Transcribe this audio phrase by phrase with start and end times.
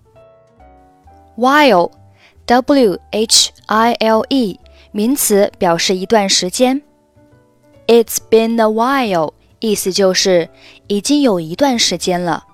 [1.37, 1.93] While
[2.48, 4.58] W H I L E
[4.94, 6.82] 名词，表示一段时间。
[7.88, 10.50] It's been a while，意思就是
[10.88, 12.46] 已经有一段时间了。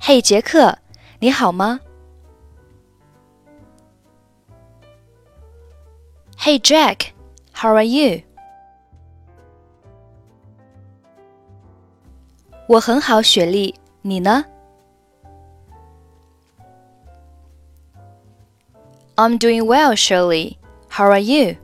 [0.00, 0.78] 嘿，杰克，
[1.18, 1.80] 你好吗
[6.38, 8.22] ？Hey Jack，how are you？
[12.66, 14.46] 我很好，雪莉，你呢
[19.15, 20.57] ？I'm doing well, Shirley.
[20.89, 21.57] How are you?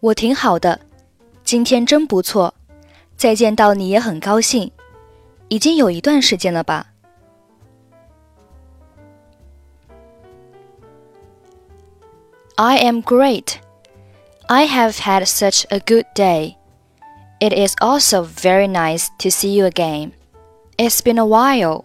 [0.00, 0.80] 我挺好的，
[1.44, 2.54] 今天真不错。
[3.16, 4.72] 再见到你也很高兴，
[5.48, 6.88] 已经有一段时间了吧？
[12.56, 13.54] I am great.
[14.48, 16.56] I have had such a good day.
[17.40, 20.12] It is also very nice to see you again.
[20.76, 21.84] It's been a while.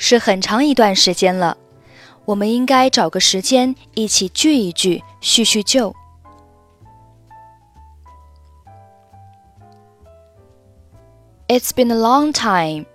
[0.00, 1.56] 是很长一段时间了，
[2.24, 5.94] 我们应该找个时间一起聚一聚，叙叙旧。
[11.48, 12.86] It's been a long time.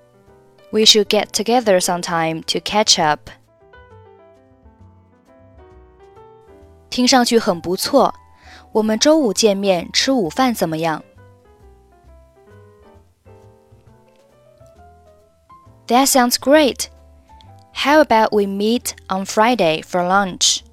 [0.72, 3.30] We should get together sometime to catch up.
[6.90, 8.14] 听上去很不错，
[8.74, 11.04] 我们周五见面吃午饭怎么样？
[15.88, 16.86] That sounds great.
[17.77, 20.65] How about we meet on Friday for lunch?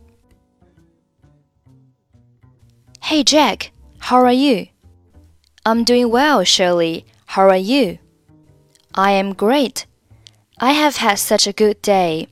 [3.04, 4.68] Hey Jack, how are you?
[5.66, 7.06] I'm doing well, Shirley.
[7.26, 8.00] How are you?
[8.96, 9.86] I am great.
[10.60, 12.30] I have had such a good day.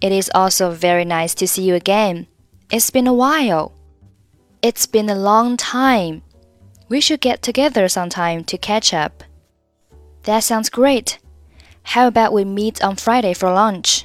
[0.00, 2.26] It is also very nice to see you again.
[2.72, 3.72] It's been a while.
[4.62, 6.22] It's been a long time.
[6.88, 9.22] We should get together sometime to catch up.
[10.24, 11.20] That sounds great.
[11.83, 14.01] How about we meet on Friday for lunch?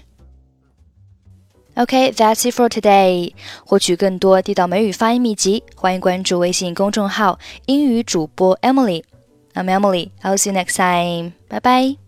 [1.74, 3.32] Okay, that's it for today.
[3.64, 10.10] 获取更多地道美语发音秘籍，欢迎关注微信公众号“英语主播 Emily”。I'm Emily.
[10.22, 11.32] I'll see you next time.
[11.48, 12.05] Bye bye.